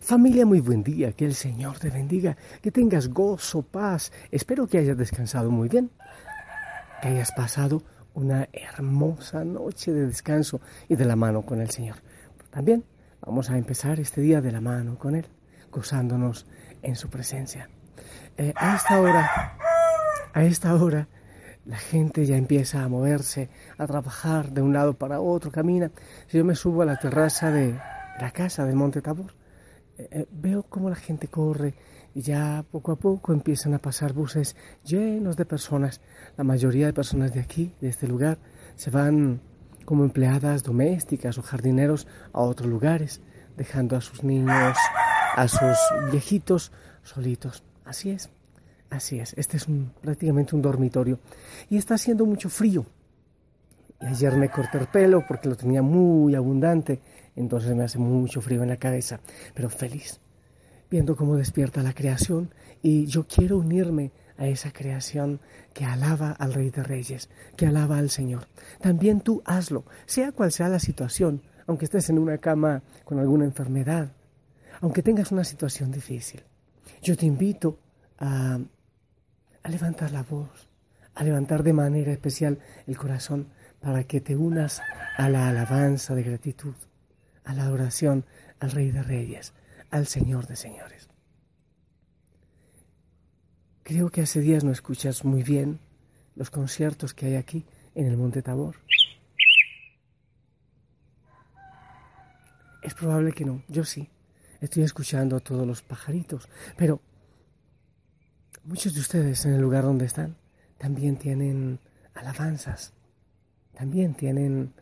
Familia, 0.00 0.46
muy 0.46 0.60
buen 0.60 0.82
día, 0.82 1.12
que 1.12 1.26
el 1.26 1.34
Señor 1.34 1.78
te 1.78 1.90
bendiga, 1.90 2.34
que 2.62 2.72
tengas 2.72 3.08
gozo, 3.08 3.60
paz. 3.60 4.10
Espero 4.30 4.66
que 4.66 4.78
hayas 4.78 4.96
descansado 4.96 5.50
muy 5.50 5.68
bien, 5.68 5.90
que 7.02 7.08
hayas 7.08 7.30
pasado 7.32 7.82
una 8.14 8.48
hermosa 8.50 9.44
noche 9.44 9.92
de 9.92 10.06
descanso 10.06 10.62
y 10.88 10.96
de 10.96 11.04
la 11.04 11.16
mano 11.16 11.42
con 11.42 11.60
el 11.60 11.70
Señor. 11.70 11.96
También 12.50 12.82
vamos 13.20 13.50
a 13.50 13.58
empezar 13.58 14.00
este 14.00 14.22
día 14.22 14.40
de 14.40 14.50
la 14.50 14.62
mano 14.62 14.98
con 14.98 15.14
Él, 15.14 15.26
gozándonos 15.70 16.46
en 16.80 16.96
su 16.96 17.10
presencia. 17.10 17.68
Eh, 18.38 18.54
a 18.56 18.76
esta 18.76 19.00
hora, 19.00 19.58
a 20.32 20.44
esta 20.44 20.74
hora, 20.74 21.08
la 21.66 21.76
gente 21.76 22.24
ya 22.24 22.38
empieza 22.38 22.82
a 22.82 22.88
moverse, 22.88 23.50
a 23.76 23.86
trabajar 23.86 24.50
de 24.50 24.62
un 24.62 24.72
lado 24.72 24.94
para 24.94 25.20
otro, 25.20 25.52
camina. 25.52 25.90
Si 26.26 26.38
yo 26.38 26.44
me 26.44 26.54
subo 26.54 26.82
a 26.82 26.86
la 26.86 26.96
terraza 26.96 27.50
de 27.50 27.78
la 28.18 28.30
casa 28.32 28.64
del 28.64 28.76
Monte 28.76 29.02
Tabor, 29.02 29.39
eh, 30.00 30.08
eh, 30.12 30.26
veo 30.32 30.62
cómo 30.62 30.88
la 30.88 30.96
gente 30.96 31.28
corre 31.28 31.74
y 32.14 32.22
ya 32.22 32.64
poco 32.70 32.92
a 32.92 32.96
poco 32.96 33.34
empiezan 33.34 33.74
a 33.74 33.78
pasar 33.78 34.14
buses 34.14 34.56
llenos 34.82 35.36
de 35.36 35.44
personas. 35.44 36.00
La 36.38 36.44
mayoría 36.44 36.86
de 36.86 36.94
personas 36.94 37.34
de 37.34 37.40
aquí, 37.40 37.74
de 37.82 37.88
este 37.88 38.08
lugar, 38.08 38.38
se 38.76 38.90
van 38.90 39.42
como 39.84 40.04
empleadas 40.04 40.62
domésticas 40.62 41.36
o 41.36 41.42
jardineros 41.42 42.06
a 42.32 42.40
otros 42.40 42.70
lugares, 42.70 43.20
dejando 43.58 43.94
a 43.96 44.00
sus 44.00 44.24
niños, 44.24 44.78
a 45.36 45.48
sus 45.48 45.76
viejitos 46.10 46.72
solitos. 47.02 47.62
Así 47.84 48.10
es, 48.10 48.30
así 48.88 49.18
es. 49.18 49.34
Este 49.36 49.58
es 49.58 49.66
prácticamente 50.00 50.56
un 50.56 50.62
dormitorio 50.62 51.18
y 51.68 51.76
está 51.76 51.94
haciendo 51.94 52.24
mucho 52.24 52.48
frío. 52.48 52.86
Y 54.00 54.06
ayer 54.06 54.36
me 54.36 54.48
corté 54.48 54.78
el 54.78 54.86
pelo 54.86 55.24
porque 55.26 55.48
lo 55.48 55.56
tenía 55.56 55.82
muy 55.82 56.34
abundante 56.34 57.00
entonces 57.36 57.74
me 57.74 57.84
hace 57.84 57.98
mucho 57.98 58.40
frío 58.40 58.62
en 58.62 58.68
la 58.68 58.76
cabeza, 58.76 59.20
pero 59.54 59.70
feliz, 59.70 60.20
viendo 60.90 61.16
cómo 61.16 61.36
despierta 61.36 61.82
la 61.82 61.94
creación 61.94 62.52
y 62.82 63.06
yo 63.06 63.26
quiero 63.26 63.58
unirme 63.58 64.12
a 64.36 64.46
esa 64.46 64.72
creación 64.72 65.40
que 65.74 65.84
alaba 65.84 66.32
al 66.32 66.54
Rey 66.54 66.70
de 66.70 66.82
Reyes, 66.82 67.28
que 67.56 67.66
alaba 67.66 67.98
al 67.98 68.10
Señor. 68.10 68.48
También 68.80 69.20
tú 69.20 69.42
hazlo, 69.44 69.84
sea 70.06 70.32
cual 70.32 70.50
sea 70.50 70.68
la 70.68 70.78
situación, 70.78 71.42
aunque 71.66 71.84
estés 71.84 72.08
en 72.10 72.18
una 72.18 72.38
cama 72.38 72.82
con 73.04 73.18
alguna 73.18 73.44
enfermedad, 73.44 74.12
aunque 74.80 75.02
tengas 75.02 75.30
una 75.30 75.44
situación 75.44 75.90
difícil. 75.90 76.42
Yo 77.02 77.16
te 77.16 77.26
invito 77.26 77.78
a, 78.18 78.58
a 79.62 79.68
levantar 79.68 80.10
la 80.10 80.22
voz, 80.22 80.68
a 81.14 81.22
levantar 81.22 81.62
de 81.62 81.72
manera 81.72 82.12
especial 82.12 82.58
el 82.86 82.96
corazón 82.96 83.48
para 83.80 84.04
que 84.04 84.20
te 84.20 84.36
unas 84.36 84.82
a 85.16 85.28
la 85.28 85.48
alabanza 85.48 86.14
de 86.14 86.22
gratitud 86.22 86.74
a 87.44 87.54
la 87.54 87.64
adoración 87.64 88.24
al 88.60 88.70
Rey 88.70 88.90
de 88.90 89.02
Reyes, 89.02 89.54
al 89.90 90.06
Señor 90.06 90.46
de 90.46 90.56
Señores. 90.56 91.08
Creo 93.82 94.10
que 94.10 94.22
hace 94.22 94.40
días 94.40 94.62
no 94.62 94.70
escuchas 94.70 95.24
muy 95.24 95.42
bien 95.42 95.80
los 96.36 96.50
conciertos 96.50 97.12
que 97.12 97.26
hay 97.26 97.34
aquí 97.34 97.66
en 97.94 98.06
el 98.06 98.16
Monte 98.16 98.42
Tabor. 98.42 98.76
Es 102.82 102.94
probable 102.94 103.32
que 103.32 103.44
no, 103.44 103.62
yo 103.68 103.84
sí. 103.84 104.08
Estoy 104.60 104.84
escuchando 104.84 105.36
a 105.36 105.40
todos 105.40 105.66
los 105.66 105.82
pajaritos, 105.82 106.48
pero 106.76 107.00
muchos 108.62 108.94
de 108.94 109.00
ustedes 109.00 109.44
en 109.44 109.54
el 109.54 109.60
lugar 109.60 109.84
donde 109.84 110.04
están 110.04 110.36
también 110.78 111.16
tienen 111.16 111.80
alabanzas, 112.14 112.92
también 113.80 114.12
tienen 114.12 114.74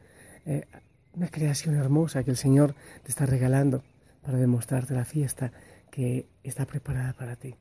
eh, 0.44 0.66
una 1.12 1.28
creación 1.28 1.76
hermosa 1.76 2.24
que 2.24 2.32
el 2.32 2.36
Señor 2.36 2.74
te 3.04 3.10
está 3.10 3.26
regalando 3.26 3.84
para 4.22 4.38
demostrarte 4.38 4.92
la 4.92 5.04
fiesta 5.04 5.52
que 5.88 6.26
está 6.42 6.66
preparada 6.66 7.12
para 7.12 7.36
ti. 7.36 7.54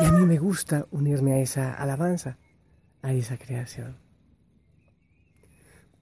Y 0.00 0.04
a 0.04 0.10
mí 0.10 0.26
me 0.26 0.38
gusta 0.38 0.86
unirme 0.90 1.34
a 1.34 1.38
esa 1.38 1.74
alabanza, 1.74 2.38
a 3.02 3.12
esa 3.12 3.36
creación. 3.36 3.96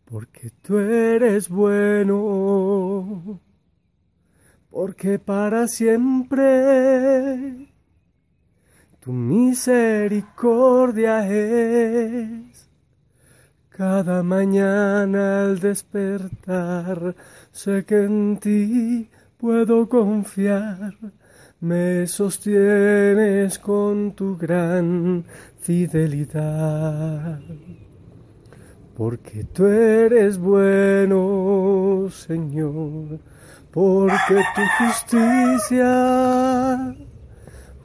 Porque 0.07 0.49
tú 0.63 0.79
eres 0.79 1.51
bueno, 1.51 3.43
porque 4.71 5.19
para 5.19 5.69
siempre 5.69 7.69
tu 9.01 9.13
misericordia 9.13 11.29
es 11.29 12.52
cada 13.77 14.23
mañana 14.23 15.45
al 15.45 15.59
despertar, 15.59 17.15
sé 17.51 17.85
que 17.85 18.05
en 18.05 18.39
ti 18.39 19.09
puedo 19.39 19.89
confiar. 19.89 20.95
Me 21.61 22.07
sostienes 22.07 23.59
con 23.59 24.13
tu 24.13 24.37
gran 24.37 25.25
fidelidad. 25.61 27.41
Porque 28.97 29.45
tú 29.45 29.67
eres 29.67 30.39
bueno, 30.39 32.09
Señor, 32.11 33.21
porque 33.71 34.43
tu 34.55 34.63
justicia, 34.85 35.89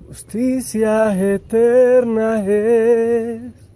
justicia 0.08 1.34
eterna 1.34 2.44
es 2.46 3.67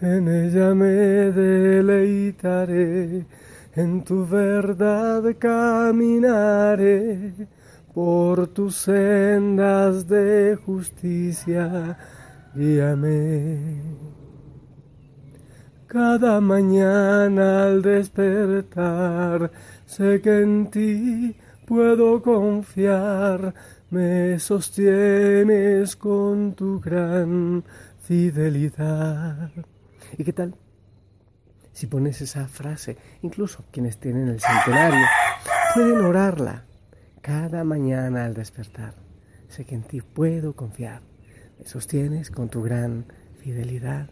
en 0.00 0.28
ella 0.28 0.74
me 0.74 1.32
deleitaré, 1.32 3.26
en 3.74 4.04
tu 4.04 4.26
verdad 4.26 5.24
caminaré, 5.38 7.32
por 7.92 8.48
tus 8.48 8.76
sendas 8.76 10.06
de 10.06 10.56
justicia, 10.64 11.98
guíame. 12.54 13.82
Cada 15.88 16.40
mañana 16.40 17.64
al 17.64 17.82
despertar, 17.82 19.50
sé 19.84 20.20
que 20.20 20.42
en 20.42 20.70
ti 20.70 21.34
puedo 21.66 22.22
confiar, 22.22 23.52
me 23.90 24.38
sostienes 24.38 25.96
con 25.96 26.54
tu 26.54 26.78
gran 26.78 27.64
fidelidad. 28.00 29.50
¿Y 30.16 30.24
qué 30.24 30.32
tal? 30.32 30.54
Si 31.72 31.86
pones 31.86 32.20
esa 32.22 32.48
frase, 32.48 32.96
incluso 33.22 33.64
quienes 33.70 33.98
tienen 33.98 34.28
el 34.28 34.40
centenario, 34.40 35.06
pueden 35.74 35.98
orarla 35.98 36.64
cada 37.20 37.62
mañana 37.64 38.24
al 38.24 38.34
despertar. 38.34 38.94
Sé 39.48 39.64
que 39.64 39.74
en 39.74 39.82
ti 39.82 40.00
puedo 40.00 40.54
confiar. 40.54 41.02
Me 41.58 41.66
sostienes 41.66 42.30
con 42.30 42.48
tu 42.48 42.62
gran 42.62 43.06
fidelidad. 43.38 44.10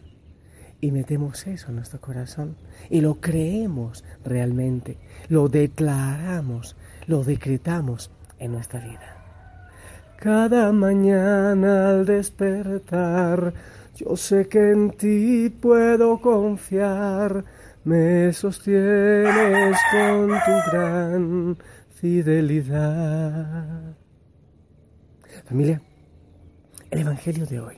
Y 0.79 0.91
metemos 0.91 1.47
eso 1.47 1.69
en 1.69 1.77
nuestro 1.77 1.99
corazón 1.99 2.55
y 2.91 3.01
lo 3.01 3.19
creemos 3.19 4.05
realmente, 4.23 4.99
lo 5.27 5.49
declaramos, 5.49 6.75
lo 7.07 7.23
decretamos 7.23 8.11
en 8.37 8.51
nuestra 8.51 8.81
vida. 8.81 9.17
Cada 10.17 10.71
mañana 10.71 11.89
al 11.89 12.05
despertar, 12.05 13.53
yo 13.97 14.15
sé 14.15 14.47
que 14.47 14.71
en 14.71 14.91
ti 14.91 15.49
puedo 15.49 16.21
confiar, 16.21 17.43
me 17.83 18.31
sostienes 18.31 19.75
con 19.91 20.27
tu 20.27 20.71
gran 20.71 21.57
fidelidad. 21.95 23.95
Familia, 25.45 25.81
el 26.91 26.99
Evangelio 26.99 27.47
de 27.47 27.59
hoy. 27.59 27.75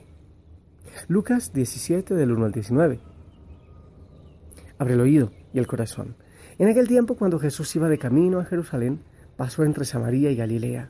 Lucas 1.08 1.54
17 1.54 2.14
del 2.14 2.34
1 2.34 2.46
al 2.46 2.52
19. 2.52 3.00
Abre 4.78 4.94
el 4.96 5.00
oído 5.00 5.32
y 5.54 5.60
el 5.60 5.68
corazón. 5.68 6.18
En 6.58 6.68
aquel 6.68 6.90
tiempo, 6.90 7.16
cuando 7.16 7.40
Jesús 7.40 7.74
iba 7.78 7.88
de 7.88 7.98
camino 7.98 8.40
a 8.40 8.46
Jerusalén, 8.46 9.00
pasó 9.38 9.64
entre 9.64 9.86
Samaria 9.86 10.32
y 10.32 10.36
Galilea. 10.36 10.90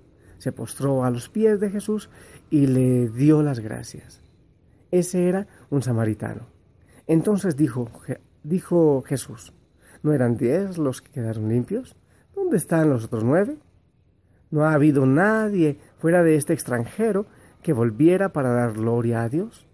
Se 0.41 0.51
postró 0.51 1.03
a 1.03 1.11
los 1.11 1.29
pies 1.29 1.59
de 1.59 1.69
Jesús 1.69 2.09
y 2.49 2.65
le 2.65 3.09
dio 3.09 3.43
las 3.43 3.59
gracias. 3.59 4.23
Ese 4.89 5.29
era 5.29 5.45
un 5.69 5.83
samaritano. 5.83 6.47
Entonces 7.05 7.55
dijo, 7.55 7.91
dijo 8.41 9.03
Jesús, 9.03 9.53
¿no 10.01 10.13
eran 10.13 10.37
diez 10.37 10.79
los 10.79 11.03
que 11.03 11.11
quedaron 11.11 11.47
limpios? 11.47 11.95
¿Dónde 12.33 12.57
están 12.57 12.89
los 12.89 13.05
otros 13.05 13.23
nueve? 13.23 13.59
No 14.49 14.63
ha 14.63 14.73
habido 14.73 15.05
nadie 15.05 15.77
fuera 15.99 16.23
de 16.23 16.35
este 16.35 16.53
extranjero 16.53 17.27
que 17.61 17.73
volviera 17.73 18.33
para 18.33 18.49
dar 18.49 18.73
gloria 18.73 19.21
a 19.21 19.29
Dios. 19.29 19.67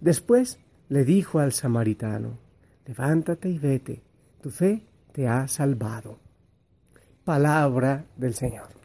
Después 0.00 0.58
le 0.88 1.04
dijo 1.04 1.38
al 1.38 1.52
samaritano, 1.52 2.36
levántate 2.84 3.48
y 3.48 3.60
vete, 3.60 4.02
tu 4.42 4.50
fe 4.50 4.82
te 5.12 5.28
ha 5.28 5.46
salvado. 5.46 6.18
Palabra 7.22 8.06
del 8.16 8.34
Señor. 8.34 8.77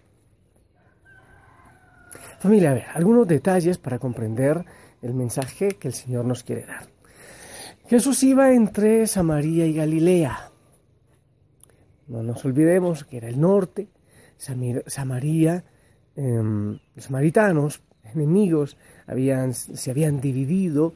Familia, 2.39 2.71
a 2.71 2.73
ver, 2.73 2.85
algunos 2.93 3.27
detalles 3.27 3.77
para 3.77 3.99
comprender 3.99 4.65
el 5.01 5.13
mensaje 5.13 5.69
que 5.69 5.87
el 5.87 5.93
Señor 5.93 6.25
nos 6.25 6.43
quiere 6.43 6.65
dar. 6.65 6.87
Jesús 7.87 8.23
iba 8.23 8.53
entre 8.53 9.07
Samaria 9.07 9.65
y 9.65 9.73
Galilea. 9.73 10.51
No 12.07 12.23
nos 12.23 12.43
olvidemos 12.45 13.03
que 13.03 13.17
era 13.17 13.27
el 13.27 13.39
norte, 13.39 13.87
Samaria, 14.37 15.63
em, 16.15 16.79
los 16.95 17.05
samaritanos, 17.05 17.81
enemigos, 18.03 18.77
habían, 19.07 19.53
se 19.53 19.91
habían 19.91 20.21
dividido 20.21 20.93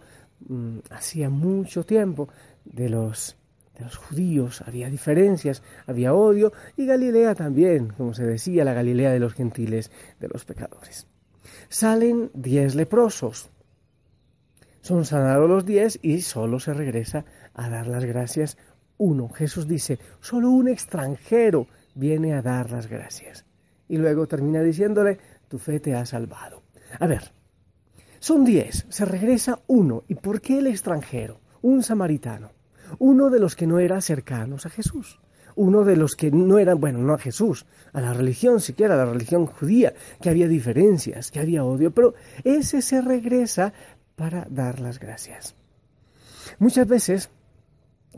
mm, 0.47 0.79
hacía 0.89 1.29
mucho 1.29 1.85
tiempo 1.85 2.29
de 2.65 2.89
los, 2.89 3.37
de 3.77 3.85
los 3.85 3.97
judíos, 3.97 4.61
había 4.65 4.89
diferencias, 4.89 5.61
había 5.85 6.13
odio, 6.13 6.51
y 6.75 6.85
Galilea 6.85 7.35
también, 7.35 7.89
como 7.89 8.13
se 8.13 8.25
decía, 8.25 8.65
la 8.65 8.73
Galilea 8.73 9.11
de 9.11 9.19
los 9.19 9.33
gentiles, 9.33 9.91
de 10.19 10.27
los 10.27 10.45
pecadores. 10.45 11.07
Salen 11.69 12.31
diez 12.33 12.75
leprosos, 12.75 13.49
son 14.81 15.03
sanados 15.03 15.49
los 15.49 15.65
diez 15.65 15.99
y 16.01 16.21
solo 16.21 16.59
se 16.59 16.73
regresa 16.73 17.25
a 17.53 17.69
dar 17.69 17.87
las 17.87 18.05
gracias 18.05 18.57
uno. 18.97 19.29
Jesús 19.29 19.67
dice, 19.67 19.99
solo 20.21 20.49
un 20.49 20.69
extranjero 20.69 21.67
viene 21.93 22.33
a 22.33 22.41
dar 22.41 22.71
las 22.71 22.87
gracias. 22.87 23.45
Y 23.89 23.97
luego 23.97 24.27
termina 24.27 24.61
diciéndole, 24.61 25.17
tu 25.49 25.59
fe 25.59 25.79
te 25.79 25.93
ha 25.93 26.05
salvado. 26.05 26.63
A 26.99 27.05
ver, 27.05 27.33
son 28.19 28.45
diez, 28.45 28.85
se 28.89 29.05
regresa 29.05 29.59
uno. 29.67 30.03
¿Y 30.07 30.15
por 30.15 30.39
qué 30.41 30.59
el 30.59 30.67
extranjero? 30.67 31.41
Un 31.61 31.83
samaritano, 31.83 32.51
uno 32.99 33.29
de 33.29 33.39
los 33.39 33.55
que 33.55 33.67
no 33.67 33.79
era 33.79 34.01
cercanos 34.01 34.65
a 34.65 34.69
Jesús 34.69 35.19
uno 35.57 35.83
de 35.83 35.97
los 35.97 36.15
que 36.15 36.31
no 36.31 36.59
eran, 36.59 36.79
bueno, 36.79 36.99
no 36.99 37.13
a 37.15 37.17
Jesús, 37.17 37.65
a 37.91 37.99
la 37.99 38.13
religión 38.13 38.61
siquiera, 38.61 38.93
a 38.93 38.97
la 38.97 39.11
religión 39.11 39.47
judía, 39.47 39.93
que 40.21 40.29
había 40.29 40.47
diferencias, 40.47 41.31
que 41.31 41.39
había 41.39 41.65
odio, 41.65 41.91
pero 41.91 42.13
ese 42.43 42.81
se 42.81 43.01
regresa 43.01 43.73
para 44.15 44.45
dar 44.49 44.79
las 44.79 44.99
gracias. 44.99 45.55
Muchas 46.59 46.87
veces, 46.87 47.29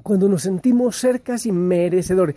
cuando 0.04 0.28
nos 0.28 0.44
sentimos 0.44 0.98
cercas 0.98 1.46
y 1.46 1.54
merecedores, 1.54 2.36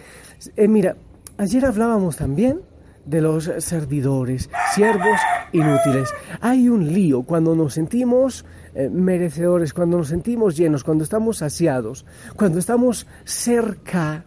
eh, 0.56 0.68
mira, 0.68 0.96
ayer 1.36 1.66
hablábamos 1.66 2.16
también 2.16 2.60
de 3.04 3.20
los 3.20 3.50
servidores, 3.58 4.48
siervos 4.74 5.18
inútiles. 5.52 6.08
Hay 6.40 6.68
un 6.68 6.92
lío 6.92 7.22
cuando 7.22 7.54
nos 7.54 7.74
sentimos 7.74 8.44
eh, 8.74 8.88
merecedores, 8.88 9.74
cuando 9.74 9.98
nos 9.98 10.08
sentimos 10.08 10.56
llenos, 10.56 10.84
cuando 10.84 11.04
estamos 11.04 11.38
saciados, 11.38 12.06
cuando 12.36 12.58
estamos 12.58 13.06
cerca 13.24 14.24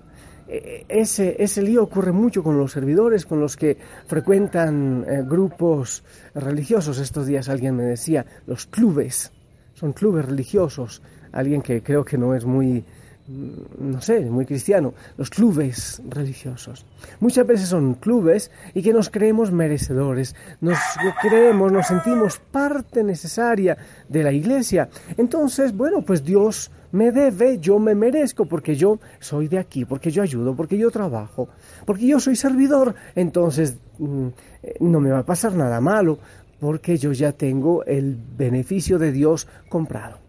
eh, 0.48 0.86
ese, 0.89 1.36
ese 1.39 1.62
lío 1.62 1.83
ocurre 1.83 2.12
mucho 2.12 2.44
con 2.44 2.57
los 2.57 2.72
servidores, 2.72 3.25
con 3.25 3.39
los 3.39 3.57
que 3.57 3.77
frecuentan 4.06 5.06
eh, 5.07 5.24
grupos 5.25 6.04
religiosos. 6.36 7.00
Estos 7.00 7.25
días 7.25 7.50
alguien 7.50 7.75
me 7.75 7.83
decía, 7.83 8.25
los 8.45 8.66
clubes, 8.68 9.31
son 9.74 9.94
clubes 9.94 10.25
religiosos. 10.25 11.01
Alguien 11.31 11.62
que 11.62 11.81
creo 11.81 12.06
que 12.06 12.18
no 12.18 12.36
es 12.36 12.45
muy, 12.45 12.86
no 13.27 14.01
sé, 14.01 14.22
muy 14.22 14.45
cristiano, 14.45 14.94
los 15.18 15.30
clubes 15.30 16.01
religiosos. 16.10 16.86
Muchas 17.19 17.48
veces 17.48 17.69
son 17.69 17.95
clubes 17.95 18.51
y 18.74 18.83
que 18.83 18.94
nos 18.94 19.10
creemos 19.10 19.51
merecedores, 19.51 20.36
nos 20.62 20.77
creemos, 21.22 21.72
nos 21.72 21.88
sentimos 21.88 22.38
parte 22.38 23.04
necesaria 23.04 23.77
de 24.07 24.24
la 24.24 24.31
iglesia. 24.31 24.89
Entonces, 25.18 25.75
bueno, 25.75 26.04
pues 26.04 26.24
Dios 26.24 26.72
me 26.92 27.12
debe, 27.12 27.57
yo 27.57 27.80
me 27.80 27.95
merezco, 27.95 28.45
porque 28.45 28.75
yo 28.75 29.00
soy 29.19 29.48
de 29.48 29.57
aquí, 29.57 29.86
porque 29.86 30.12
yo 30.12 30.21
ayudo, 30.21 30.56
porque 30.56 30.78
yo 30.78 30.92
trabajo, 30.92 31.50
porque 31.86 32.06
yo 32.06 32.19
soy 32.19 32.36
servidor, 32.36 32.94
entonces 33.16 33.78
mm, 33.98 34.28
eh, 34.63 34.75
no 34.80 35.00
me 35.00 35.10
va 35.10 35.19
a 35.19 35.25
pasar 35.25 35.54
nada 35.54 35.81
malo, 35.81 36.19
porque 36.60 36.98
yo 36.98 37.12
ya 37.12 37.31
tengo 37.31 37.83
el 37.86 38.18
beneficio 38.38 39.00
de 39.00 39.12
Dios 39.12 39.48
comprado. 39.68 40.19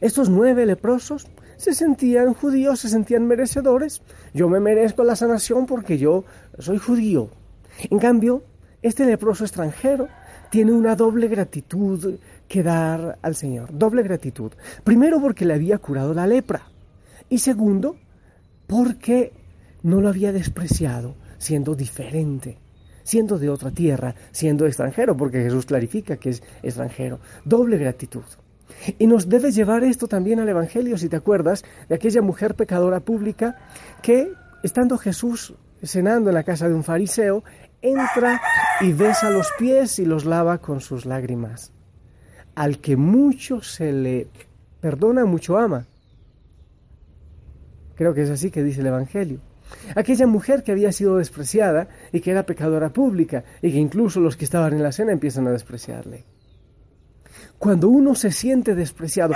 Estos 0.00 0.28
nueve 0.28 0.66
leprosos 0.66 1.28
se 1.62 1.74
sentían 1.74 2.34
judíos, 2.34 2.80
se 2.80 2.88
sentían 2.88 3.28
merecedores. 3.28 4.02
Yo 4.34 4.48
me 4.48 4.58
merezco 4.58 5.04
la 5.04 5.14
sanación 5.14 5.64
porque 5.64 5.96
yo 5.96 6.24
soy 6.58 6.78
judío. 6.78 7.30
En 7.88 8.00
cambio, 8.00 8.42
este 8.82 9.06
leproso 9.06 9.44
extranjero 9.44 10.08
tiene 10.50 10.72
una 10.72 10.96
doble 10.96 11.28
gratitud 11.28 12.16
que 12.48 12.64
dar 12.64 13.16
al 13.22 13.36
Señor. 13.36 13.68
Doble 13.72 14.02
gratitud. 14.02 14.50
Primero 14.82 15.20
porque 15.20 15.44
le 15.44 15.54
había 15.54 15.78
curado 15.78 16.12
la 16.12 16.26
lepra. 16.26 16.62
Y 17.28 17.38
segundo, 17.38 17.94
porque 18.66 19.32
no 19.84 20.00
lo 20.00 20.08
había 20.08 20.32
despreciado 20.32 21.14
siendo 21.38 21.76
diferente, 21.76 22.58
siendo 23.04 23.38
de 23.38 23.50
otra 23.50 23.70
tierra, 23.70 24.16
siendo 24.32 24.66
extranjero, 24.66 25.16
porque 25.16 25.44
Jesús 25.44 25.66
clarifica 25.66 26.16
que 26.16 26.30
es 26.30 26.42
extranjero. 26.64 27.20
Doble 27.44 27.78
gratitud. 27.78 28.24
Y 28.98 29.06
nos 29.06 29.28
debe 29.28 29.52
llevar 29.52 29.84
esto 29.84 30.08
también 30.08 30.40
al 30.40 30.48
Evangelio, 30.48 30.98
si 30.98 31.08
te 31.08 31.16
acuerdas, 31.16 31.64
de 31.88 31.94
aquella 31.94 32.22
mujer 32.22 32.54
pecadora 32.54 33.00
pública 33.00 33.56
que, 34.02 34.32
estando 34.62 34.98
Jesús 34.98 35.54
cenando 35.82 36.30
en 36.30 36.34
la 36.34 36.44
casa 36.44 36.68
de 36.68 36.74
un 36.74 36.84
fariseo, 36.84 37.44
entra 37.80 38.40
y 38.80 38.92
besa 38.92 39.30
los 39.30 39.48
pies 39.58 39.98
y 39.98 40.04
los 40.04 40.24
lava 40.24 40.58
con 40.58 40.80
sus 40.80 41.06
lágrimas 41.06 41.72
al 42.54 42.78
que 42.78 42.96
mucho 42.96 43.62
se 43.62 43.92
le 43.92 44.28
perdona, 44.80 45.24
mucho 45.24 45.58
ama. 45.58 45.86
Creo 47.94 48.14
que 48.14 48.22
es 48.22 48.30
así 48.30 48.50
que 48.50 48.62
dice 48.62 48.80
el 48.80 48.88
Evangelio. 48.88 49.38
Aquella 49.94 50.26
mujer 50.26 50.62
que 50.62 50.72
había 50.72 50.92
sido 50.92 51.16
despreciada 51.16 51.88
y 52.12 52.20
que 52.20 52.30
era 52.30 52.44
pecadora 52.44 52.92
pública 52.92 53.44
y 53.62 53.72
que 53.72 53.78
incluso 53.78 54.20
los 54.20 54.36
que 54.36 54.44
estaban 54.44 54.74
en 54.74 54.82
la 54.82 54.92
cena 54.92 55.12
empiezan 55.12 55.46
a 55.46 55.52
despreciarle. 55.52 56.24
Cuando 57.62 57.88
uno 57.88 58.16
se 58.16 58.32
siente 58.32 58.74
despreciado, 58.74 59.34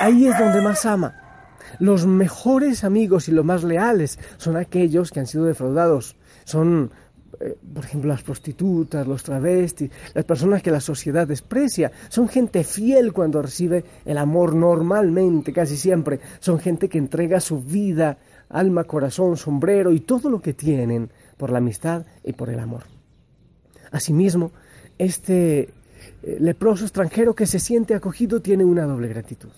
ahí 0.00 0.26
es 0.26 0.38
donde 0.38 0.62
más 0.62 0.86
ama. 0.86 1.44
Los 1.80 2.06
mejores 2.06 2.82
amigos 2.82 3.28
y 3.28 3.32
los 3.32 3.44
más 3.44 3.62
leales 3.62 4.18
son 4.38 4.56
aquellos 4.56 5.10
que 5.10 5.20
han 5.20 5.26
sido 5.26 5.44
defraudados, 5.44 6.16
son 6.44 6.90
eh, 7.38 7.58
por 7.74 7.84
ejemplo, 7.84 8.08
las 8.08 8.22
prostitutas, 8.22 9.06
los 9.06 9.22
travestis, 9.22 9.90
las 10.14 10.24
personas 10.24 10.62
que 10.62 10.70
la 10.70 10.80
sociedad 10.80 11.28
desprecia, 11.28 11.92
son 12.08 12.26
gente 12.26 12.64
fiel 12.64 13.12
cuando 13.12 13.42
recibe 13.42 13.84
el 14.06 14.16
amor 14.16 14.54
normalmente, 14.54 15.52
casi 15.52 15.76
siempre, 15.76 16.20
son 16.40 16.58
gente 16.58 16.88
que 16.88 16.96
entrega 16.96 17.38
su 17.38 17.60
vida, 17.60 18.16
alma, 18.48 18.84
corazón, 18.84 19.36
sombrero 19.36 19.92
y 19.92 20.00
todo 20.00 20.30
lo 20.30 20.40
que 20.40 20.54
tienen 20.54 21.10
por 21.36 21.50
la 21.50 21.58
amistad 21.58 22.06
y 22.24 22.32
por 22.32 22.48
el 22.48 22.60
amor. 22.60 22.84
Asimismo, 23.90 24.52
este 24.96 25.68
leproso 26.22 26.84
extranjero 26.84 27.34
que 27.34 27.46
se 27.46 27.58
siente 27.58 27.94
acogido 27.94 28.40
tiene 28.40 28.64
una 28.64 28.84
doble 28.84 29.08
gratitud. 29.08 29.50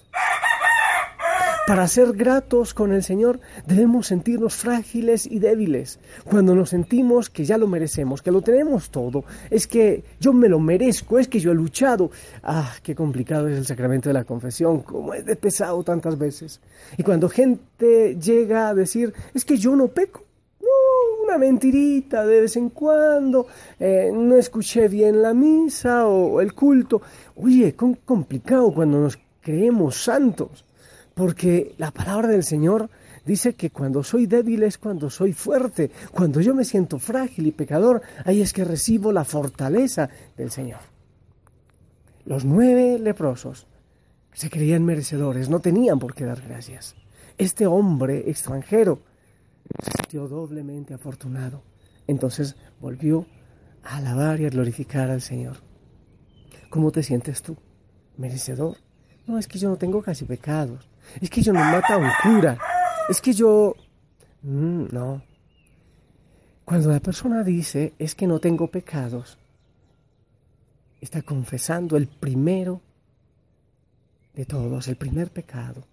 Para 1.66 1.88
ser 1.88 2.12
gratos 2.12 2.74
con 2.74 2.92
el 2.92 3.02
Señor 3.02 3.40
debemos 3.66 4.08
sentirnos 4.08 4.54
frágiles 4.54 5.24
y 5.24 5.38
débiles. 5.38 5.98
Cuando 6.24 6.54
nos 6.54 6.68
sentimos 6.68 7.30
que 7.30 7.46
ya 7.46 7.56
lo 7.56 7.66
merecemos, 7.66 8.20
que 8.20 8.30
lo 8.30 8.42
tenemos 8.42 8.90
todo, 8.90 9.24
es 9.48 9.66
que 9.66 10.04
yo 10.20 10.34
me 10.34 10.50
lo 10.50 10.60
merezco, 10.60 11.18
es 11.18 11.26
que 11.26 11.40
yo 11.40 11.52
he 11.52 11.54
luchado. 11.54 12.10
Ah, 12.42 12.70
qué 12.82 12.94
complicado 12.94 13.48
es 13.48 13.56
el 13.56 13.64
sacramento 13.64 14.10
de 14.10 14.12
la 14.12 14.24
confesión, 14.24 14.82
cómo 14.82 15.14
es 15.14 15.24
de 15.24 15.36
pesado 15.36 15.82
tantas 15.82 16.18
veces. 16.18 16.60
Y 16.98 17.02
cuando 17.02 17.30
gente 17.30 18.18
llega 18.20 18.68
a 18.68 18.74
decir, 18.74 19.14
es 19.32 19.46
que 19.46 19.56
yo 19.56 19.74
no 19.74 19.88
peco, 19.88 20.22
una 21.34 21.46
mentirita 21.46 22.24
de 22.24 22.42
vez 22.42 22.56
en 22.56 22.70
cuando, 22.70 23.46
eh, 23.80 24.10
no 24.12 24.36
escuché 24.36 24.86
bien 24.86 25.20
la 25.20 25.34
misa 25.34 26.06
o 26.06 26.40
el 26.40 26.54
culto. 26.54 27.02
Oye, 27.36 27.74
qué 27.74 27.96
complicado 28.04 28.72
cuando 28.72 29.00
nos 29.00 29.18
creemos 29.40 29.96
santos 29.96 30.64
porque 31.14 31.74
la 31.78 31.90
palabra 31.90 32.28
del 32.28 32.44
Señor 32.44 32.88
Dice 33.26 33.54
que 33.54 33.70
cuando 33.70 34.04
soy 34.04 34.26
débil 34.26 34.64
es 34.64 34.76
cuando 34.76 35.08
soy 35.08 35.32
fuerte. 35.32 35.90
Cuando 36.12 36.42
yo 36.42 36.54
me 36.54 36.62
siento 36.62 36.98
frágil 36.98 37.46
y 37.46 37.52
pecador, 37.52 38.02
ahí 38.26 38.42
es 38.42 38.52
que 38.52 38.64
recibo 38.64 39.12
la 39.12 39.24
fortaleza 39.24 40.10
del 40.36 40.50
Señor. 40.50 40.80
Los 42.26 42.44
nueve 42.44 42.98
leprosos 42.98 43.66
se 44.34 44.50
creían 44.50 44.84
merecedores, 44.84 45.48
no 45.48 45.60
tenían 45.60 45.98
por 45.98 46.14
qué 46.14 46.26
dar 46.26 46.42
gracias. 46.42 46.96
Este 47.38 47.66
hombre 47.66 48.28
extranjero 48.28 48.98
se 49.82 49.90
sintió 49.90 50.28
doblemente 50.28 50.94
afortunado. 50.94 51.62
Entonces 52.06 52.56
volvió 52.80 53.26
a 53.82 53.96
alabar 53.96 54.40
y 54.40 54.46
a 54.46 54.50
glorificar 54.50 55.10
al 55.10 55.20
Señor. 55.20 55.56
¿Cómo 56.70 56.90
te 56.90 57.02
sientes 57.02 57.42
tú? 57.42 57.56
¿Merecedor? 58.16 58.76
No, 59.26 59.38
es 59.38 59.46
que 59.46 59.58
yo 59.58 59.68
no 59.68 59.76
tengo 59.76 60.02
casi 60.02 60.24
pecados. 60.24 60.88
Es 61.20 61.30
que 61.30 61.42
yo 61.42 61.52
no 61.52 61.60
mata 61.60 61.94
a 61.94 61.98
un 61.98 62.10
cura. 62.22 62.58
Es 63.08 63.20
que 63.20 63.32
yo... 63.32 63.74
Mm, 64.42 64.86
no. 64.92 65.22
Cuando 66.64 66.90
la 66.90 67.00
persona 67.00 67.42
dice, 67.42 67.94
es 67.98 68.14
que 68.14 68.26
no 68.26 68.38
tengo 68.38 68.68
pecados, 68.68 69.38
está 71.00 71.20
confesando 71.20 71.98
el 71.98 72.06
primero 72.06 72.80
de 74.32 74.46
todos, 74.46 74.88
el 74.88 74.96
primer 74.96 75.30
pecado. 75.30 75.86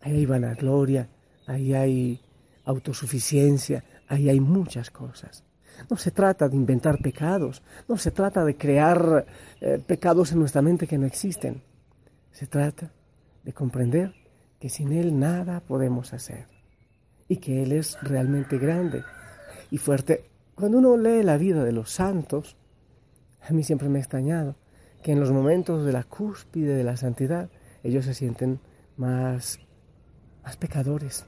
Ahí 0.00 0.16
hay 0.16 0.26
vanagloria, 0.26 1.08
ahí 1.46 1.72
hay 1.72 2.20
autosuficiencia, 2.68 3.82
ahí 4.08 4.28
hay 4.28 4.40
muchas 4.40 4.90
cosas. 4.90 5.42
No 5.88 5.96
se 5.96 6.10
trata 6.10 6.48
de 6.48 6.56
inventar 6.56 6.98
pecados, 6.98 7.62
no 7.88 7.96
se 7.96 8.10
trata 8.10 8.44
de 8.44 8.56
crear 8.56 9.24
eh, 9.60 9.82
pecados 9.84 10.32
en 10.32 10.40
nuestra 10.40 10.60
mente 10.60 10.86
que 10.86 10.98
no 10.98 11.06
existen. 11.06 11.62
Se 12.30 12.46
trata 12.46 12.92
de 13.42 13.52
comprender 13.52 14.12
que 14.60 14.68
sin 14.68 14.92
Él 14.92 15.18
nada 15.18 15.60
podemos 15.60 16.12
hacer 16.12 16.46
y 17.26 17.38
que 17.38 17.62
Él 17.62 17.72
es 17.72 17.96
realmente 18.02 18.58
grande 18.58 19.02
y 19.70 19.78
fuerte. 19.78 20.24
Cuando 20.54 20.78
uno 20.78 20.96
lee 20.96 21.22
la 21.22 21.38
vida 21.38 21.64
de 21.64 21.72
los 21.72 21.90
santos, 21.90 22.56
a 23.48 23.52
mí 23.52 23.62
siempre 23.62 23.88
me 23.88 23.98
ha 23.98 24.02
extrañado 24.02 24.56
que 25.02 25.12
en 25.12 25.20
los 25.20 25.30
momentos 25.30 25.86
de 25.86 25.92
la 25.92 26.04
cúspide 26.04 26.74
de 26.74 26.84
la 26.84 26.96
santidad 26.96 27.48
ellos 27.82 28.04
se 28.04 28.14
sienten 28.14 28.60
más, 28.96 29.60
más 30.42 30.56
pecadores, 30.56 31.24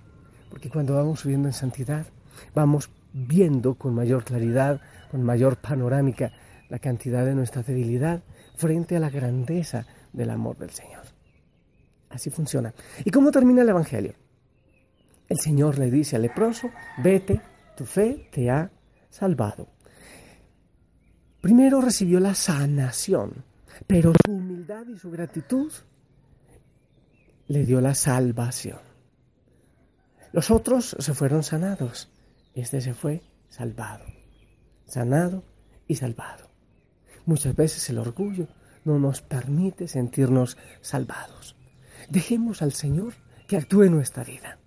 porque 0.50 0.68
cuando 0.68 0.94
vamos 0.94 1.20
subiendo 1.20 1.48
en 1.48 1.54
santidad 1.54 2.06
vamos 2.54 2.90
viendo 3.12 3.74
con 3.74 3.94
mayor 3.94 4.24
claridad, 4.24 4.80
con 5.10 5.22
mayor 5.22 5.56
panorámica 5.56 6.32
la 6.68 6.78
cantidad 6.78 7.24
de 7.24 7.34
nuestra 7.34 7.62
debilidad 7.62 8.22
frente 8.56 8.96
a 8.96 9.00
la 9.00 9.10
grandeza 9.10 9.86
del 10.12 10.30
amor 10.30 10.58
del 10.58 10.70
Señor. 10.70 11.02
Así 12.10 12.30
funciona. 12.30 12.74
¿Y 13.04 13.10
cómo 13.10 13.30
termina 13.30 13.62
el 13.62 13.68
Evangelio? 13.68 14.14
El 15.28 15.38
Señor 15.38 15.78
le 15.78 15.90
dice 15.90 16.16
al 16.16 16.22
leproso, 16.22 16.70
vete, 16.98 17.40
tu 17.76 17.84
fe 17.84 18.28
te 18.32 18.50
ha 18.50 18.70
salvado. 19.08 19.68
Primero 21.40 21.80
recibió 21.80 22.20
la 22.20 22.34
sanación, 22.34 23.44
pero 23.86 24.12
su 24.24 24.32
humildad 24.32 24.86
y 24.88 24.98
su 24.98 25.10
gratitud 25.10 25.72
le 27.46 27.64
dio 27.64 27.80
la 27.80 27.94
salvación. 27.94 28.89
Los 30.32 30.50
otros 30.50 30.96
se 30.98 31.12
fueron 31.12 31.42
sanados, 31.42 32.08
este 32.54 32.80
se 32.80 32.94
fue 32.94 33.22
salvado, 33.48 34.04
sanado 34.86 35.42
y 35.88 35.96
salvado. 35.96 36.48
Muchas 37.26 37.56
veces 37.56 37.90
el 37.90 37.98
orgullo 37.98 38.46
no 38.84 38.98
nos 38.98 39.22
permite 39.22 39.88
sentirnos 39.88 40.56
salvados. 40.80 41.56
Dejemos 42.08 42.62
al 42.62 42.72
Señor 42.72 43.14
que 43.48 43.56
actúe 43.56 43.82
en 43.84 43.92
nuestra 43.92 44.22
vida. 44.22 44.58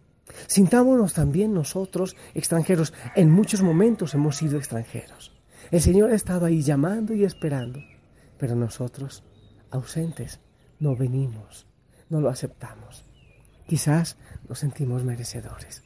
Sintámonos 0.48 1.14
también 1.14 1.54
nosotros 1.54 2.16
extranjeros. 2.34 2.94
En 3.16 3.32
muchos 3.32 3.62
momentos 3.62 4.14
hemos 4.14 4.36
sido 4.36 4.58
extranjeros. 4.58 5.32
El 5.72 5.82
Señor 5.82 6.12
ha 6.12 6.16
estado 6.16 6.46
ahí 6.46 6.62
llamando 6.62 7.14
y 7.14 7.24
esperando, 7.24 7.80
pero 8.38 8.56
nosotros, 8.56 9.24
ausentes, 9.72 10.42
no 10.80 10.96
venimos, 10.96 11.68
no 12.10 12.20
lo 12.20 12.30
aceptamos. 12.30 13.06
Quizás 13.68 14.18
nos 14.48 14.60
sentimos 14.60 15.04
merecedores. 15.04 15.84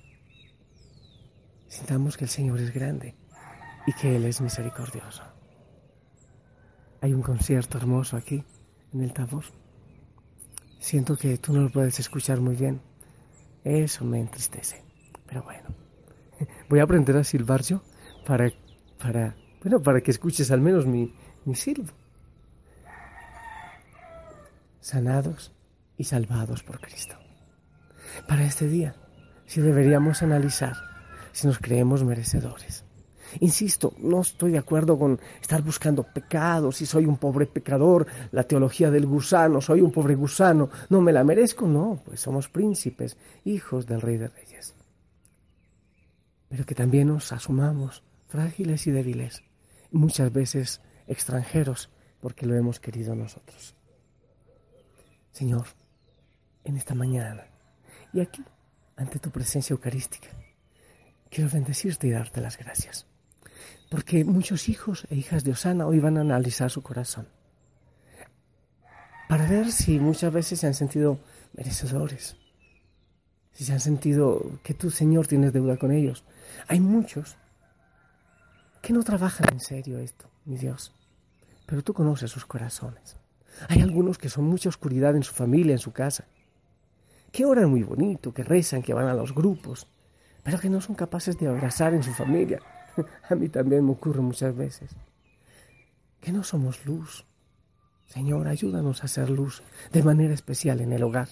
Sintamos 1.67 2.17
que 2.17 2.25
el 2.25 2.29
Señor 2.29 2.59
es 2.59 2.73
grande 2.73 3.15
y 3.85 3.93
que 3.93 4.15
Él 4.15 4.25
es 4.25 4.41
misericordioso. 4.41 5.23
Hay 7.01 7.13
un 7.13 7.21
concierto 7.21 7.77
hermoso 7.77 8.17
aquí, 8.17 8.43
en 8.93 9.01
el 9.01 9.13
Tabor. 9.13 9.43
Siento 10.79 11.15
que 11.17 11.37
tú 11.37 11.53
no 11.53 11.61
lo 11.61 11.71
puedes 11.71 11.99
escuchar 11.99 12.39
muy 12.39 12.55
bien. 12.55 12.81
Eso 13.63 14.05
me 14.05 14.19
entristece. 14.19 14.83
Pero 15.27 15.43
bueno, 15.43 15.69
voy 16.69 16.79
a 16.79 16.83
aprender 16.83 17.17
a 17.17 17.23
silbar 17.23 17.61
yo 17.61 17.81
para, 18.25 18.51
para, 18.97 19.35
bueno, 19.61 19.81
para 19.81 20.01
que 20.01 20.11
escuches 20.11 20.49
al 20.51 20.61
menos 20.61 20.85
mi, 20.85 21.13
mi 21.45 21.55
silbo. 21.55 21.91
Sanados 24.79 25.53
y 25.97 26.05
salvados 26.05 26.63
por 26.63 26.79
Cristo. 26.79 27.26
Para 28.27 28.45
este 28.45 28.67
día, 28.67 28.95
sí 29.45 29.61
deberíamos 29.61 30.21
analizar 30.21 30.75
si 31.31 31.47
nos 31.47 31.59
creemos 31.59 32.03
merecedores. 32.03 32.83
Insisto, 33.39 33.93
no 33.99 34.21
estoy 34.21 34.51
de 34.51 34.57
acuerdo 34.57 34.97
con 34.97 35.19
estar 35.41 35.61
buscando 35.61 36.03
pecados, 36.03 36.77
si 36.77 36.85
soy 36.85 37.05
un 37.05 37.17
pobre 37.17 37.45
pecador, 37.45 38.07
la 38.31 38.43
teología 38.43 38.89
del 38.89 39.05
gusano, 39.05 39.61
soy 39.61 39.81
un 39.81 39.91
pobre 39.91 40.15
gusano, 40.15 40.69
no 40.89 41.01
me 41.01 41.11
la 41.11 41.23
merezco, 41.23 41.67
no, 41.67 42.01
pues 42.05 42.21
somos 42.21 42.47
príncipes, 42.47 43.17
hijos 43.43 43.85
del 43.85 44.01
Rey 44.01 44.17
de 44.17 44.29
Reyes. 44.29 44.73
Pero 46.47 46.65
que 46.65 46.75
también 46.75 47.09
nos 47.09 47.31
asumamos 47.33 48.03
frágiles 48.27 48.87
y 48.87 48.91
débiles, 48.91 49.43
muchas 49.91 50.31
veces 50.31 50.81
extranjeros, 51.07 51.89
porque 52.21 52.45
lo 52.45 52.55
hemos 52.55 52.79
querido 52.79 53.13
nosotros. 53.15 53.75
Señor, 55.31 55.67
en 56.63 56.77
esta 56.77 56.95
mañana 56.95 57.45
y 58.17 58.21
aquí, 58.21 58.43
ante 58.95 59.19
tu 59.19 59.29
presencia 59.29 59.73
eucarística, 59.73 60.29
quiero 61.29 61.49
bendecirte 61.51 62.07
y 62.07 62.11
darte 62.11 62.41
las 62.41 62.57
gracias. 62.57 63.05
Porque 63.89 64.25
muchos 64.25 64.69
hijos 64.69 65.05
e 65.09 65.15
hijas 65.15 65.43
de 65.43 65.51
Osana 65.51 65.85
hoy 65.85 65.99
van 65.99 66.17
a 66.17 66.21
analizar 66.21 66.71
su 66.71 66.81
corazón. 66.81 67.27
Para 69.29 69.47
ver 69.47 69.71
si 69.71 69.99
muchas 69.99 70.33
veces 70.33 70.59
se 70.59 70.67
han 70.67 70.73
sentido 70.73 71.19
merecedores, 71.53 72.37
si 73.51 73.65
se 73.65 73.73
han 73.73 73.79
sentido 73.79 74.59
que 74.63 74.73
tú, 74.73 74.89
Señor, 74.89 75.27
tienes 75.27 75.53
deuda 75.53 75.77
con 75.77 75.91
ellos. 75.91 76.23
Hay 76.67 76.79
muchos 76.79 77.37
que 78.81 78.93
no 78.93 79.03
trabajan 79.03 79.47
en 79.51 79.59
serio 79.59 79.99
esto, 79.99 80.29
mi 80.45 80.57
Dios, 80.57 80.93
pero 81.65 81.83
tú 81.83 81.93
conoces 81.93 82.31
sus 82.31 82.45
corazones. 82.45 83.17
Hay 83.67 83.81
algunos 83.81 84.17
que 84.17 84.29
son 84.29 84.45
mucha 84.45 84.69
oscuridad 84.69 85.15
en 85.15 85.23
su 85.23 85.33
familia, 85.33 85.73
en 85.73 85.79
su 85.79 85.91
casa, 85.91 86.25
que 87.31 87.45
oran 87.45 87.69
muy 87.69 87.83
bonito, 87.83 88.33
que 88.33 88.43
rezan, 88.43 88.81
que 88.81 88.93
van 88.93 89.07
a 89.07 89.13
los 89.13 89.33
grupos, 89.33 89.87
pero 90.43 90.59
que 90.59 90.69
no 90.69 90.81
son 90.81 90.95
capaces 90.95 91.37
de 91.37 91.47
abrazar 91.47 91.93
en 91.93 92.03
su 92.03 92.13
familia 92.13 92.61
a 93.29 93.35
mí 93.35 93.49
también 93.49 93.85
me 93.85 93.91
ocurre 93.91 94.21
muchas 94.21 94.55
veces. 94.55 94.95
Que 96.19 96.31
no 96.31 96.43
somos 96.43 96.85
luz. 96.85 97.25
Señor, 98.05 98.47
ayúdanos 98.47 99.03
a 99.03 99.07
ser 99.07 99.29
luz 99.29 99.63
de 99.91 100.03
manera 100.03 100.33
especial 100.33 100.81
en 100.81 100.93
el 100.93 101.03
hogar. 101.03 101.29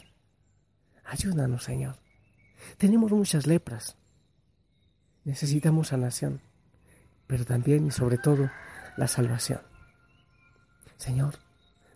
Ayúdanos, 1.05 1.63
Señor. 1.63 1.95
Tenemos 2.77 3.11
muchas 3.11 3.47
lepras. 3.47 3.95
Necesitamos 5.23 5.89
sanación, 5.89 6.41
pero 7.27 7.45
también 7.45 7.87
y 7.87 7.91
sobre 7.91 8.17
todo 8.17 8.49
la 8.97 9.07
salvación. 9.07 9.61
Señor, 10.97 11.35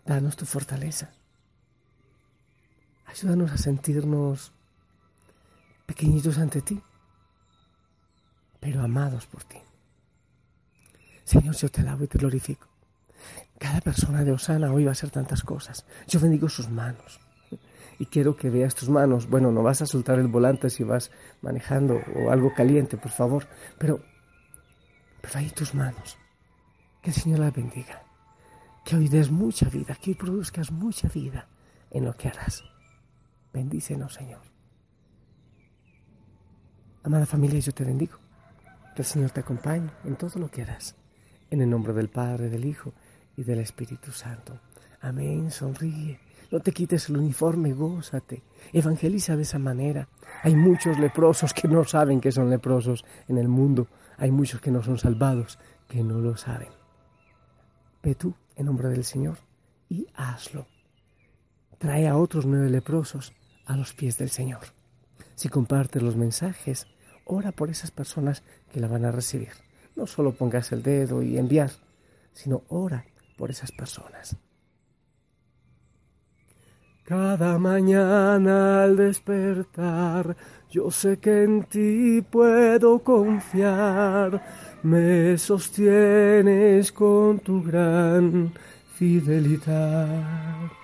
danos 0.04 0.36
tu 0.36 0.46
fortaleza. 0.46 1.12
Ayúdanos 3.10 3.50
a 3.52 3.58
sentirnos 3.58 4.52
pequeñitos 5.86 6.38
ante 6.38 6.62
ti 6.62 6.80
pero 8.60 8.82
amados 8.82 9.26
por 9.26 9.42
ti. 9.44 9.56
Señor, 11.24 11.56
yo 11.56 11.70
te 11.70 11.80
alabo 11.80 12.04
y 12.04 12.08
te 12.08 12.18
glorifico. 12.18 12.68
Cada 13.58 13.80
persona 13.80 14.22
de 14.22 14.32
Osana 14.32 14.72
hoy 14.72 14.84
va 14.84 14.90
a 14.90 14.92
hacer 14.92 15.10
tantas 15.10 15.42
cosas. 15.42 15.86
Yo 16.06 16.20
bendigo 16.20 16.48
sus 16.48 16.68
manos. 16.68 17.20
Y 17.98 18.06
quiero 18.06 18.36
que 18.36 18.50
veas 18.50 18.74
tus 18.74 18.88
manos. 18.88 19.28
Bueno, 19.28 19.50
no 19.50 19.62
vas 19.62 19.82
a 19.82 19.86
soltar 19.86 20.18
el 20.18 20.28
volante 20.28 20.70
si 20.70 20.84
vas 20.84 21.10
manejando 21.42 22.00
o 22.16 22.30
algo 22.30 22.54
caliente, 22.54 22.96
por 22.96 23.10
favor. 23.10 23.46
Pero, 23.78 24.00
pero 25.20 25.38
ahí 25.38 25.50
tus 25.50 25.74
manos. 25.74 26.16
Que 27.02 27.10
el 27.10 27.16
Señor 27.16 27.40
las 27.40 27.54
bendiga. 27.54 28.02
Que 28.84 28.96
hoy 28.96 29.08
des 29.08 29.30
mucha 29.30 29.68
vida, 29.68 29.94
que 29.94 30.10
hoy 30.10 30.14
produzcas 30.14 30.70
mucha 30.70 31.08
vida 31.08 31.46
en 31.90 32.06
lo 32.06 32.16
que 32.16 32.28
harás. 32.28 32.64
Bendícenos, 33.52 34.14
Señor. 34.14 34.40
Amada 37.02 37.26
familia, 37.26 37.58
yo 37.60 37.72
te 37.72 37.84
bendigo. 37.84 38.18
Que 38.94 39.02
el 39.02 39.06
Señor 39.06 39.30
te 39.30 39.40
acompañe 39.40 39.90
en 40.04 40.16
todo 40.16 40.38
lo 40.38 40.50
que 40.50 40.62
harás. 40.62 40.94
En 41.50 41.60
el 41.60 41.70
nombre 41.70 41.92
del 41.92 42.08
Padre, 42.08 42.48
del 42.48 42.64
Hijo 42.64 42.92
y 43.36 43.42
del 43.42 43.60
Espíritu 43.60 44.12
Santo. 44.12 44.60
Amén. 45.00 45.50
Sonríe. 45.50 46.20
No 46.50 46.60
te 46.60 46.72
quites 46.72 47.08
el 47.08 47.16
uniforme, 47.16 47.72
gózate. 47.72 48.42
Evangeliza 48.72 49.36
de 49.36 49.42
esa 49.42 49.58
manera. 49.58 50.08
Hay 50.42 50.54
muchos 50.56 50.98
leprosos 50.98 51.54
que 51.54 51.68
no 51.68 51.84
saben 51.84 52.20
que 52.20 52.32
son 52.32 52.50
leprosos 52.50 53.04
en 53.28 53.38
el 53.38 53.48
mundo. 53.48 53.88
Hay 54.18 54.30
muchos 54.30 54.60
que 54.60 54.70
no 54.70 54.82
son 54.82 54.98
salvados, 54.98 55.58
que 55.88 56.02
no 56.02 56.18
lo 56.18 56.36
saben. 56.36 56.68
Ve 58.02 58.14
tú 58.14 58.34
en 58.56 58.66
nombre 58.66 58.88
del 58.88 59.04
Señor 59.04 59.38
y 59.88 60.06
hazlo. 60.14 60.66
Trae 61.78 62.08
a 62.08 62.16
otros 62.16 62.46
nueve 62.46 62.68
leprosos 62.68 63.32
a 63.70 63.76
los 63.76 63.94
pies 63.94 64.18
del 64.18 64.30
Señor. 64.30 64.62
Si 65.36 65.48
compartes 65.48 66.02
los 66.02 66.16
mensajes, 66.16 66.88
ora 67.24 67.52
por 67.52 67.70
esas 67.70 67.92
personas 67.92 68.42
que 68.72 68.80
la 68.80 68.88
van 68.88 69.04
a 69.04 69.12
recibir. 69.12 69.52
No 69.94 70.06
solo 70.06 70.32
pongas 70.32 70.72
el 70.72 70.82
dedo 70.82 71.22
y 71.22 71.38
enviar, 71.38 71.70
sino 72.32 72.64
ora 72.68 73.04
por 73.36 73.50
esas 73.50 73.70
personas. 73.70 74.36
Cada 77.04 77.58
mañana 77.58 78.82
al 78.82 78.96
despertar, 78.96 80.36
yo 80.68 80.90
sé 80.90 81.18
que 81.18 81.44
en 81.44 81.64
ti 81.64 82.22
puedo 82.22 82.98
confiar. 83.00 84.42
Me 84.82 85.38
sostienes 85.38 86.90
con 86.92 87.38
tu 87.38 87.62
gran 87.62 88.52
fidelidad. 88.96 90.79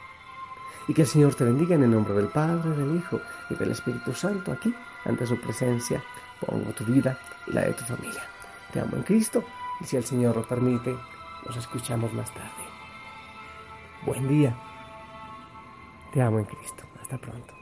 Y 0.88 0.94
que 0.94 1.02
el 1.02 1.08
Señor 1.08 1.34
te 1.34 1.44
bendiga 1.44 1.74
en 1.74 1.82
el 1.82 1.90
nombre 1.90 2.14
del 2.14 2.28
Padre, 2.28 2.70
del 2.70 2.96
Hijo 2.96 3.20
y 3.50 3.54
del 3.54 3.72
Espíritu 3.72 4.12
Santo 4.14 4.52
aquí, 4.52 4.74
ante 5.04 5.26
su 5.26 5.38
presencia. 5.40 6.02
Pongo 6.40 6.70
tu 6.72 6.84
vida 6.84 7.18
y 7.46 7.52
la 7.52 7.62
de 7.62 7.72
tu 7.72 7.84
familia. 7.84 8.22
Te 8.72 8.80
amo 8.80 8.96
en 8.96 9.02
Cristo 9.02 9.44
y 9.80 9.84
si 9.84 9.96
el 9.96 10.04
Señor 10.04 10.36
lo 10.36 10.46
permite, 10.46 10.96
nos 11.44 11.56
escuchamos 11.56 12.12
más 12.12 12.32
tarde. 12.32 12.50
Buen 14.04 14.28
día. 14.28 14.54
Te 16.12 16.22
amo 16.22 16.38
en 16.38 16.44
Cristo. 16.44 16.84
Hasta 17.00 17.18
pronto. 17.18 17.55